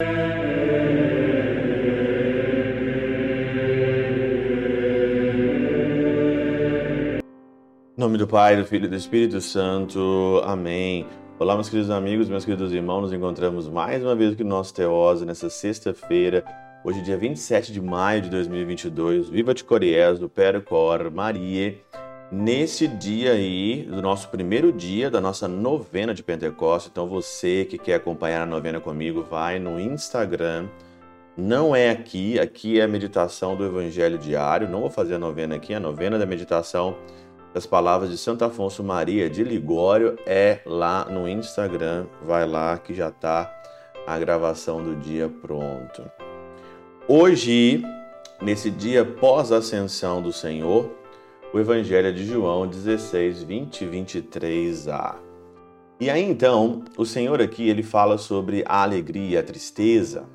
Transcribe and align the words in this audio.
Em 0.00 0.06
nome 7.96 8.16
do 8.16 8.28
Pai, 8.28 8.56
do 8.56 8.64
Filho 8.64 8.84
e 8.84 8.88
do 8.88 8.94
Espírito 8.94 9.40
Santo. 9.40 10.40
Amém. 10.44 11.04
Olá, 11.36 11.56
meus 11.56 11.68
queridos 11.68 11.90
amigos, 11.90 12.28
meus 12.28 12.44
queridos 12.44 12.72
irmãos. 12.72 13.00
Nos 13.00 13.12
encontramos 13.12 13.68
mais 13.68 14.00
uma 14.00 14.14
vez 14.14 14.34
aqui 14.34 14.44
no 14.44 14.50
nosso 14.50 14.72
Teose, 14.72 15.26
nessa 15.26 15.50
sexta-feira, 15.50 16.44
hoje, 16.84 17.02
dia 17.02 17.16
27 17.16 17.72
de 17.72 17.80
maio 17.80 18.22
de 18.22 18.30
2022. 18.30 19.28
Viva 19.28 19.52
de 19.52 19.64
Coriés, 19.64 20.20
do 20.20 20.28
Percor 20.28 21.10
Maria. 21.10 21.76
Nesse 22.30 22.86
dia 22.86 23.32
aí, 23.32 23.84
do 23.84 24.02
nosso 24.02 24.28
primeiro 24.28 24.70
dia 24.70 25.10
da 25.10 25.20
nossa 25.20 25.48
novena 25.48 26.12
de 26.12 26.22
Pentecostes. 26.22 26.90
Então, 26.90 27.06
você 27.06 27.64
que 27.64 27.78
quer 27.78 27.94
acompanhar 27.94 28.42
a 28.42 28.46
novena 28.46 28.80
comigo, 28.80 29.22
vai 29.22 29.58
no 29.58 29.80
Instagram. 29.80 30.68
Não 31.36 31.74
é 31.74 31.90
aqui, 31.90 32.38
aqui 32.38 32.78
é 32.80 32.84
a 32.84 32.88
meditação 32.88 33.56
do 33.56 33.64
Evangelho 33.64 34.18
diário. 34.18 34.68
Não 34.68 34.80
vou 34.80 34.90
fazer 34.90 35.14
a 35.14 35.18
novena 35.18 35.56
aqui, 35.56 35.72
a 35.72 35.80
novena 35.80 36.18
da 36.18 36.26
meditação 36.26 36.96
as 37.54 37.66
palavras 37.66 38.10
de 38.10 38.18
Santo 38.18 38.44
Afonso 38.44 38.84
Maria 38.84 39.28
de 39.28 39.42
Ligório 39.42 40.18
é 40.26 40.60
lá 40.66 41.06
no 41.06 41.28
Instagram. 41.28 42.06
Vai 42.22 42.46
lá 42.46 42.76
que 42.78 42.94
já 42.94 43.08
está 43.08 43.52
a 44.06 44.18
gravação 44.18 44.82
do 44.82 44.94
dia 44.94 45.28
pronto. 45.28 46.08
Hoje, 47.08 47.82
nesse 48.40 48.70
dia 48.70 49.04
pós-ascensão 49.04 50.20
do 50.20 50.32
Senhor, 50.32 50.90
o 51.52 51.58
Evangelho 51.58 52.12
de 52.12 52.24
João 52.24 52.66
16, 52.66 53.42
20 53.42 53.82
e 53.82 53.86
23a. 53.86 55.16
E 56.00 56.10
aí 56.10 56.22
então, 56.22 56.84
o 56.96 57.04
Senhor 57.04 57.40
aqui 57.40 57.68
ele 57.68 57.82
fala 57.82 58.18
sobre 58.18 58.62
a 58.66 58.82
alegria 58.82 59.30
e 59.30 59.36
a 59.36 59.42
tristeza 59.42 60.26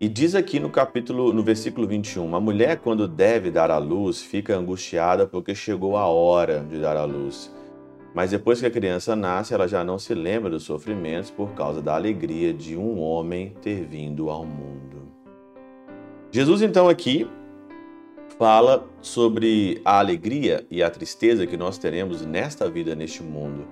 e 0.00 0.08
diz 0.08 0.34
aqui 0.34 0.58
no 0.58 0.70
capítulo, 0.70 1.30
no 1.30 1.42
versículo 1.42 1.86
21, 1.86 2.34
a 2.34 2.40
mulher 2.40 2.78
quando 2.78 3.06
deve 3.06 3.50
dar 3.50 3.70
à 3.70 3.76
luz 3.76 4.22
fica 4.22 4.56
angustiada 4.56 5.26
porque 5.26 5.54
chegou 5.54 5.94
a 5.94 6.06
hora 6.06 6.60
de 6.60 6.80
dar 6.80 6.96
à 6.96 7.04
luz. 7.04 7.54
Mas 8.14 8.30
depois 8.30 8.58
que 8.58 8.66
a 8.66 8.70
criança 8.70 9.14
nasce, 9.14 9.52
ela 9.52 9.68
já 9.68 9.84
não 9.84 9.98
se 9.98 10.14
lembra 10.14 10.48
dos 10.48 10.62
sofrimentos 10.62 11.30
por 11.30 11.50
causa 11.50 11.82
da 11.82 11.94
alegria 11.94 12.52
de 12.52 12.78
um 12.78 12.98
homem 12.98 13.54
ter 13.60 13.84
vindo 13.84 14.30
ao 14.30 14.44
mundo. 14.44 15.12
Jesus 16.32 16.62
então 16.62 16.88
aqui 16.88 17.28
fala 18.40 18.88
sobre 19.02 19.82
a 19.84 19.98
alegria 19.98 20.66
e 20.70 20.82
a 20.82 20.88
tristeza 20.88 21.46
que 21.46 21.58
nós 21.58 21.76
teremos 21.76 22.24
nesta 22.24 22.70
vida, 22.70 22.94
neste 22.94 23.22
mundo. 23.22 23.68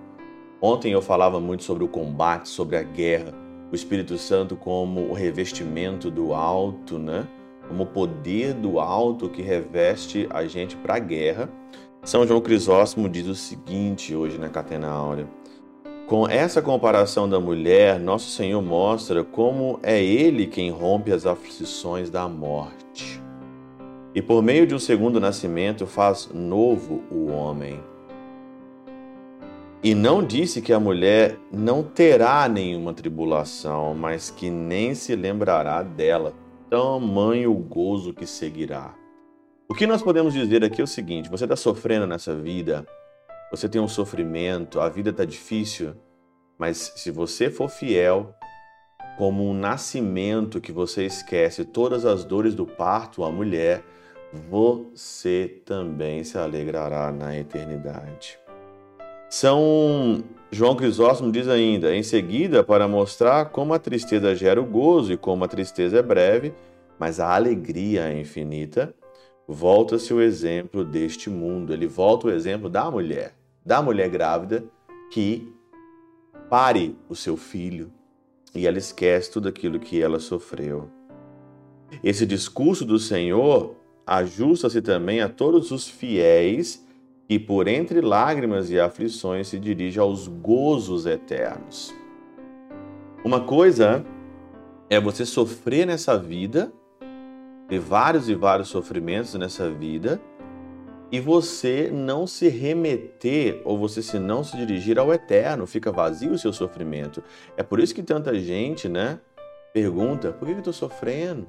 Ontem 0.60 0.92
eu 0.92 1.00
falava 1.00 1.41
muito 1.41 1.64
sobre 1.64 1.84
o 1.84 1.88
combate, 1.88 2.50
sobre 2.50 2.77
a 2.77 2.83
guerra 2.83 3.33
o 3.70 3.75
Espírito 3.75 4.16
Santo 4.16 4.56
como 4.56 5.08
o 5.08 5.12
revestimento 5.12 6.10
do 6.10 6.34
alto, 6.34 6.98
né? 6.98 7.27
Como 7.66 7.84
o 7.84 7.86
poder 7.86 8.55
do 8.55 8.78
alto 8.78 9.28
que 9.28 9.42
reveste 9.42 10.27
a 10.30 10.47
gente 10.47 10.77
para 10.77 10.97
a 10.97 10.98
guerra. 10.98 11.50
São 12.03 12.27
João 12.27 12.41
Crisóstomo 12.41 13.08
diz 13.08 13.27
o 13.27 13.34
seguinte 13.34 14.14
hoje 14.14 14.38
na 14.38 14.48
Catena 14.48 14.88
Áurea. 14.88 15.28
Com 16.06 16.27
essa 16.27 16.62
comparação 16.62 17.28
da 17.28 17.38
mulher, 17.38 17.98
nosso 18.00 18.30
Senhor 18.30 18.62
mostra 18.62 19.22
como 19.22 19.78
é 19.82 20.03
Ele 20.03 20.47
quem 20.47 20.70
rompe 20.70 21.12
as 21.12 21.27
aflições 21.27 22.08
da 22.08 22.27
morte. 22.27 23.17
E 24.19 24.20
por 24.20 24.42
meio 24.42 24.66
de 24.66 24.74
um 24.74 24.80
segundo 24.80 25.20
nascimento 25.20 25.86
faz 25.86 26.28
novo 26.34 27.05
o 27.08 27.28
homem. 27.28 27.80
E 29.80 29.94
não 29.94 30.25
disse 30.25 30.60
que 30.60 30.72
a 30.72 30.80
mulher 30.80 31.38
não 31.52 31.84
terá 31.84 32.48
nenhuma 32.48 32.92
tribulação, 32.92 33.94
mas 33.94 34.28
que 34.28 34.50
nem 34.50 34.92
se 34.92 35.14
lembrará 35.14 35.84
dela. 35.84 36.34
Tamanho 36.69 37.55
gozo 37.55 38.12
que 38.12 38.27
seguirá. 38.27 38.92
O 39.69 39.75
que 39.75 39.86
nós 39.86 40.02
podemos 40.02 40.34
dizer 40.34 40.64
aqui 40.64 40.80
é 40.80 40.84
o 40.84 40.88
seguinte: 40.88 41.30
você 41.30 41.44
está 41.44 41.55
sofrendo 41.55 42.05
nessa 42.05 42.34
vida, 42.34 42.84
você 43.53 43.69
tem 43.69 43.81
um 43.81 43.87
sofrimento, 43.87 44.81
a 44.81 44.88
vida 44.88 45.10
está 45.10 45.25
difícil, 45.25 45.94
mas 46.59 46.92
se 46.97 47.12
você 47.12 47.50
for 47.50 47.69
fiel, 47.69 48.34
como 49.16 49.48
um 49.48 49.54
nascimento 49.54 50.60
que 50.60 50.72
você 50.72 51.06
esquece 51.06 51.65
todas 51.65 52.04
as 52.04 52.25
dores 52.25 52.53
do 52.53 52.66
parto, 52.66 53.22
a 53.22 53.31
mulher, 53.31 53.84
você 54.33 55.61
também 55.65 56.22
se 56.25 56.37
alegrará 56.37 57.11
na 57.11 57.37
eternidade. 57.37 58.39
São 59.31 60.22
João 60.50 60.75
Crisóstomo 60.75 61.31
diz 61.31 61.49
ainda, 61.49 61.94
em 61.94 62.03
seguida, 62.03 62.65
para 62.65 62.89
mostrar 62.89 63.47
como 63.47 63.75
a 63.75 63.78
tristeza 63.78 64.34
gera 64.34 64.61
o 64.61 64.65
gozo 64.65 65.12
e 65.12 65.16
como 65.16 65.44
a 65.44 65.49
tristeza 65.49 65.99
é 65.99 66.03
breve, 66.03 66.55
mas 66.99 67.21
a 67.21 67.34
alegria 67.34 68.11
é 68.11 68.19
infinita, 68.19 68.94
volta-se 69.47 70.12
o 70.12 70.21
exemplo 70.21 70.84
deste 70.84 71.28
mundo. 71.28 71.72
Ele 71.72 71.87
volta 71.87 72.27
o 72.27 72.31
exemplo 72.31 72.69
da 72.69 72.91
mulher, 72.91 73.34
da 73.65 73.83
mulher 73.83 74.09
grávida 74.09 74.65
que 75.10 75.53
pare 76.49 76.97
o 77.09 77.15
seu 77.15 77.37
filho 77.37 77.93
e 78.55 78.66
ela 78.66 78.78
esquece 78.78 79.31
tudo 79.31 79.49
aquilo 79.49 79.78
que 79.78 80.00
ela 80.00 80.19
sofreu. 80.19 80.89
Esse 82.03 82.25
discurso 82.27 82.84
do 82.84 82.99
Senhor 82.99 83.77
ajusta-se 84.08 84.80
também 84.80 85.20
a 85.20 85.28
todos 85.28 85.70
os 85.70 85.86
fiéis 85.86 86.86
e 87.28 87.38
por 87.38 87.69
entre 87.69 88.00
lágrimas 88.00 88.70
e 88.70 88.80
aflições 88.80 89.48
se 89.48 89.58
dirige 89.58 90.00
aos 90.00 90.26
gozos 90.26 91.04
eternos. 91.04 91.94
Uma 93.22 93.41
coisa 93.41 94.04
é 94.88 94.98
você 94.98 95.26
sofrer 95.26 95.86
nessa 95.86 96.18
vida, 96.18 96.72
ter 97.68 97.78
vários 97.78 98.30
e 98.30 98.34
vários 98.34 98.68
sofrimentos 98.68 99.34
nessa 99.34 99.70
vida, 99.70 100.18
e 101.12 101.20
você 101.20 101.91
não 101.92 102.26
se 102.26 102.48
remeter 102.48 103.60
ou 103.64 103.76
você 103.78 104.00
se 104.00 104.18
não 104.18 104.42
se 104.42 104.56
dirigir 104.56 104.98
ao 104.98 105.12
eterno, 105.12 105.66
fica 105.66 105.92
vazio 105.92 106.32
o 106.32 106.38
seu 106.38 106.52
sofrimento. 106.52 107.22
É 107.56 107.62
por 107.62 107.78
isso 107.78 107.94
que 107.94 108.02
tanta 108.02 108.38
gente, 108.38 108.88
né, 108.88 109.18
pergunta: 109.72 110.32
por 110.32 110.47
que 110.47 110.54
eu 110.54 110.58
estou 110.58 110.72
sofrendo? 110.72 111.47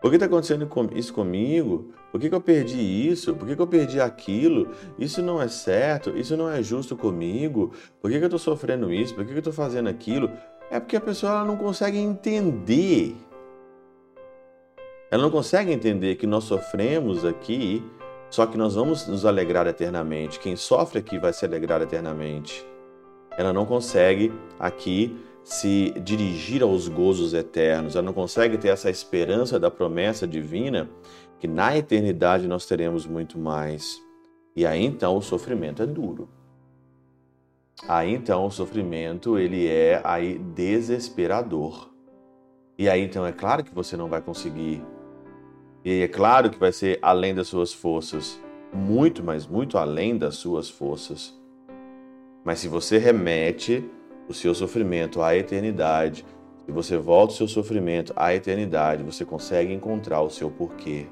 Por 0.00 0.08
que 0.08 0.16
está 0.16 0.26
acontecendo 0.26 0.68
isso 0.94 1.12
comigo? 1.12 1.92
Por 2.10 2.18
que, 2.18 2.30
que 2.30 2.34
eu 2.34 2.40
perdi 2.40 3.08
isso? 3.08 3.34
Por 3.34 3.46
que, 3.46 3.54
que 3.54 3.60
eu 3.60 3.66
perdi 3.66 4.00
aquilo? 4.00 4.68
Isso 4.98 5.22
não 5.22 5.40
é 5.40 5.46
certo? 5.46 6.16
Isso 6.16 6.36
não 6.36 6.48
é 6.48 6.62
justo 6.62 6.96
comigo? 6.96 7.72
Por 8.00 8.10
que, 8.10 8.16
que 8.16 8.24
eu 8.24 8.28
estou 8.28 8.38
sofrendo 8.38 8.92
isso? 8.92 9.14
Por 9.14 9.24
que, 9.24 9.30
que 9.30 9.36
eu 9.36 9.40
estou 9.40 9.52
fazendo 9.52 9.90
aquilo? 9.90 10.30
É 10.70 10.80
porque 10.80 10.96
a 10.96 11.00
pessoa 11.00 11.44
não 11.44 11.56
consegue 11.56 11.98
entender. 11.98 13.14
Ela 15.10 15.22
não 15.22 15.30
consegue 15.30 15.70
entender 15.70 16.14
que 16.14 16.26
nós 16.26 16.44
sofremos 16.44 17.24
aqui, 17.24 17.84
só 18.30 18.46
que 18.46 18.56
nós 18.56 18.76
vamos 18.76 19.06
nos 19.06 19.26
alegrar 19.26 19.66
eternamente. 19.66 20.40
Quem 20.40 20.56
sofre 20.56 21.00
aqui 21.00 21.18
vai 21.18 21.32
se 21.32 21.44
alegrar 21.44 21.82
eternamente. 21.82 22.64
Ela 23.36 23.52
não 23.52 23.66
consegue 23.66 24.32
aqui 24.58 25.14
se 25.50 25.90
dirigir 26.04 26.62
aos 26.62 26.86
gozos 26.86 27.34
eternos, 27.34 27.96
ela 27.96 28.04
não 28.04 28.12
consegue 28.12 28.56
ter 28.56 28.68
essa 28.68 28.88
esperança 28.88 29.58
da 29.58 29.68
promessa 29.68 30.24
divina 30.24 30.88
que 31.40 31.48
na 31.48 31.76
eternidade 31.76 32.46
nós 32.46 32.66
teremos 32.66 33.04
muito 33.04 33.36
mais. 33.36 34.00
E 34.54 34.64
aí 34.64 34.84
então 34.84 35.16
o 35.16 35.20
sofrimento 35.20 35.82
é 35.82 35.86
duro. 35.86 36.28
Aí 37.88 38.14
então 38.14 38.46
o 38.46 38.50
sofrimento 38.50 39.36
ele 39.36 39.66
é 39.66 40.00
aí 40.04 40.38
desesperador. 40.38 41.90
E 42.78 42.88
aí 42.88 43.02
então 43.02 43.26
é 43.26 43.32
claro 43.32 43.64
que 43.64 43.74
você 43.74 43.96
não 43.96 44.08
vai 44.08 44.22
conseguir. 44.22 44.80
E 45.84 46.02
é 46.02 46.08
claro 46.08 46.48
que 46.50 46.60
vai 46.60 46.70
ser 46.70 47.00
além 47.02 47.34
das 47.34 47.48
suas 47.48 47.72
forças, 47.72 48.40
muito, 48.72 49.20
mas 49.20 49.48
muito 49.48 49.76
além 49.78 50.16
das 50.16 50.36
suas 50.36 50.70
forças. 50.70 51.36
Mas 52.44 52.60
se 52.60 52.68
você 52.68 52.98
remete 52.98 53.84
o 54.30 54.32
seu 54.32 54.54
sofrimento 54.54 55.20
à 55.20 55.36
eternidade, 55.36 56.24
se 56.64 56.70
você 56.70 56.96
volta 56.96 57.32
o 57.32 57.36
seu 57.36 57.48
sofrimento 57.48 58.12
à 58.14 58.32
eternidade, 58.32 59.02
você 59.02 59.24
consegue 59.24 59.72
encontrar 59.72 60.22
o 60.22 60.30
seu 60.30 60.48
porquê. 60.48 61.06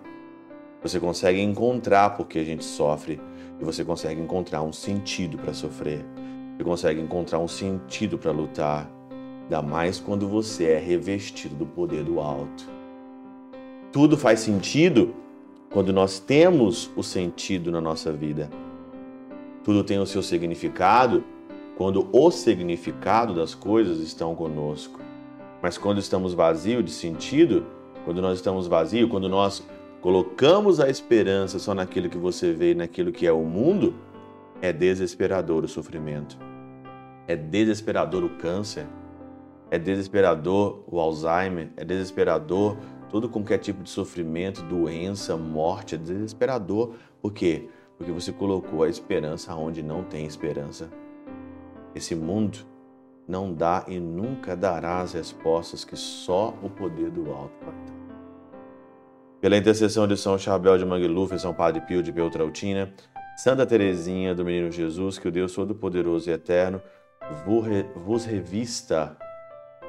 Você 0.80 1.00
consegue 1.00 1.40
encontrar 1.40 2.10
porque 2.10 2.38
a 2.38 2.44
gente 2.44 2.64
sofre 2.64 3.20
e 3.60 3.64
você 3.64 3.84
consegue 3.84 4.20
encontrar 4.20 4.62
um 4.62 4.72
sentido 4.72 5.36
para 5.36 5.52
sofrer. 5.52 6.06
Você 6.56 6.62
consegue 6.62 7.00
encontrar 7.00 7.40
um 7.40 7.48
sentido 7.48 8.16
para 8.16 8.30
lutar, 8.30 8.88
ainda 9.42 9.62
mais 9.62 9.98
quando 9.98 10.28
você 10.28 10.66
é 10.66 10.78
revestido 10.78 11.56
do 11.56 11.66
poder 11.66 12.04
do 12.04 12.20
alto. 12.20 12.70
Tudo 13.90 14.16
faz 14.16 14.38
sentido 14.38 15.12
quando 15.72 15.92
nós 15.92 16.20
temos 16.20 16.88
o 16.94 17.02
sentido 17.02 17.72
na 17.72 17.80
nossa 17.80 18.12
vida. 18.12 18.48
Tudo 19.64 19.82
tem 19.82 19.98
o 19.98 20.06
seu 20.06 20.22
significado 20.22 21.24
quando 21.78 22.08
o 22.12 22.28
significado 22.32 23.32
das 23.32 23.54
coisas 23.54 24.00
estão 24.00 24.34
conosco. 24.34 24.98
Mas 25.62 25.78
quando 25.78 25.98
estamos 25.98 26.34
vazios 26.34 26.84
de 26.84 26.90
sentido, 26.90 27.64
quando 28.04 28.20
nós 28.20 28.38
estamos 28.38 28.66
vazios, 28.66 29.08
quando 29.08 29.28
nós 29.28 29.64
colocamos 30.00 30.80
a 30.80 30.90
esperança 30.90 31.60
só 31.60 31.74
naquilo 31.74 32.10
que 32.10 32.18
você 32.18 32.52
vê 32.52 32.74
naquilo 32.74 33.12
que 33.12 33.28
é 33.28 33.32
o 33.32 33.44
mundo, 33.44 33.94
é 34.60 34.72
desesperador 34.72 35.62
o 35.62 35.68
sofrimento. 35.68 36.36
É 37.28 37.36
desesperador 37.36 38.24
o 38.24 38.30
câncer. 38.30 38.84
É 39.70 39.78
desesperador 39.78 40.82
o 40.84 40.98
Alzheimer, 40.98 41.70
é 41.76 41.84
desesperador 41.84 42.76
todo 43.08 43.28
qualquer 43.28 43.58
tipo 43.58 43.84
de 43.84 43.90
sofrimento, 43.90 44.62
doença, 44.62 45.36
morte, 45.36 45.94
é 45.94 45.98
desesperador. 45.98 46.94
Por 47.22 47.32
quê? 47.32 47.68
Porque 47.96 48.10
você 48.10 48.32
colocou 48.32 48.82
a 48.82 48.88
esperança 48.88 49.54
onde 49.54 49.80
não 49.80 50.02
tem 50.02 50.26
esperança. 50.26 50.90
Esse 51.94 52.14
mundo 52.14 52.58
não 53.26 53.52
dá 53.52 53.84
e 53.86 54.00
nunca 54.00 54.56
dará 54.56 55.00
as 55.00 55.12
respostas 55.12 55.84
que 55.84 55.96
só 55.96 56.54
o 56.62 56.70
poder 56.70 57.10
do 57.10 57.30
alto 57.30 57.52
pode 57.64 57.76
dar. 57.76 57.98
Pela 59.40 59.56
intercessão 59.56 60.08
de 60.08 60.16
São 60.16 60.38
Chabel 60.38 60.78
de 60.78 60.84
Mangluf 60.84 61.34
e 61.34 61.38
São 61.38 61.54
Padre 61.54 61.80
Pio 61.82 62.02
de 62.02 62.12
Peltrautina, 62.12 62.92
Santa 63.36 63.64
Teresinha 63.64 64.34
do 64.34 64.44
Menino 64.44 64.70
Jesus, 64.70 65.18
que 65.18 65.28
o 65.28 65.30
Deus 65.30 65.52
Todo-Poderoso 65.52 66.28
e 66.28 66.32
Eterno 66.32 66.82
vos 68.04 68.24
revista 68.24 69.16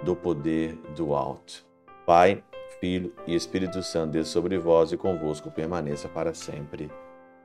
do 0.03 0.15
poder 0.15 0.75
do 0.95 1.15
alto. 1.15 1.65
Pai, 2.05 2.43
Filho 2.79 3.13
e 3.25 3.35
Espírito 3.35 3.81
Santo, 3.81 4.11
Deus 4.11 4.27
sobre 4.27 4.57
vós 4.57 4.91
e 4.91 4.97
convosco 4.97 5.49
permaneça 5.49 6.07
para 6.07 6.33
sempre. 6.33 6.91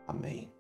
Amém. 0.07 0.51